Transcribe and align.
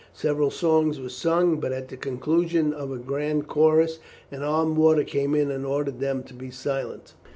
Several 0.15 0.49
songs 0.49 0.99
were 0.99 1.09
sung, 1.09 1.59
but 1.59 1.71
at 1.71 1.87
the 1.89 1.95
conclusion 1.95 2.73
of 2.73 2.91
a 2.91 2.97
grand 2.97 3.47
chorus 3.47 3.99
an 4.31 4.41
armed 4.41 4.75
warder 4.75 5.03
came 5.03 5.35
in 5.35 5.51
and 5.51 5.63
ordered 5.63 5.99
them 5.99 6.23
to 6.23 6.33
be 6.33 6.49
silent. 6.49 7.13